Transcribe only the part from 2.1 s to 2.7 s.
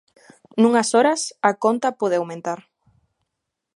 aumentar.